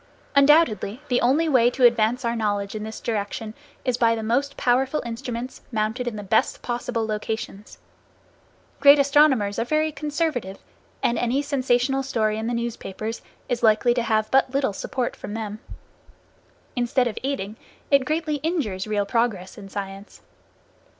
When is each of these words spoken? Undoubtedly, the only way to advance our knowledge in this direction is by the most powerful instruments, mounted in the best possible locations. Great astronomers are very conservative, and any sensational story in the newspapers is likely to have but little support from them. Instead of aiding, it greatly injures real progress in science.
Undoubtedly, 0.35 0.99
the 1.09 1.21
only 1.21 1.47
way 1.47 1.69
to 1.69 1.85
advance 1.85 2.25
our 2.25 2.35
knowledge 2.35 2.73
in 2.73 2.81
this 2.81 2.99
direction 2.99 3.53
is 3.85 3.97
by 3.99 4.15
the 4.15 4.23
most 4.23 4.57
powerful 4.57 5.03
instruments, 5.05 5.61
mounted 5.71 6.07
in 6.07 6.15
the 6.15 6.23
best 6.23 6.63
possible 6.63 7.05
locations. 7.05 7.77
Great 8.79 8.97
astronomers 8.97 9.59
are 9.59 9.63
very 9.63 9.91
conservative, 9.91 10.57
and 11.03 11.19
any 11.19 11.39
sensational 11.39 12.01
story 12.01 12.39
in 12.39 12.47
the 12.47 12.53
newspapers 12.55 13.21
is 13.47 13.61
likely 13.61 13.93
to 13.93 14.01
have 14.01 14.31
but 14.31 14.49
little 14.51 14.73
support 14.73 15.15
from 15.15 15.35
them. 15.35 15.59
Instead 16.75 17.07
of 17.07 17.19
aiding, 17.23 17.55
it 17.91 18.03
greatly 18.05 18.37
injures 18.37 18.87
real 18.87 19.05
progress 19.05 19.55
in 19.55 19.69
science. 19.69 20.23